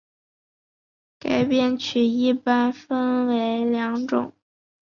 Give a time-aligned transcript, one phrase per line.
[1.19, 4.33] 改编曲一般分为两种。